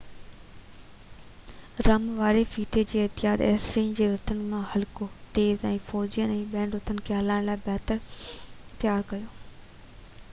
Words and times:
رم 1.89 2.05
واري 2.21 2.41
ڦيٿي 2.53 2.83
جي 2.91 3.01
ايجاد 3.01 3.43
اسيرين 3.49 3.93
جي 4.01 4.07
رٿن 4.15 4.41
کي 4.49 4.63
هلڪو 4.73 5.09
تيز 5.37 5.67
۽ 5.75 5.77
فوجين 5.91 6.35
۽ 6.39 6.41
ٻين 6.57 6.75
رٿن 6.79 7.05
کي 7.11 7.17
هلائڻ 7.19 7.47
لاءِ 7.53 7.63
بهتر 7.71 8.05
تيار 8.75 9.09
ڪيو 9.15 10.13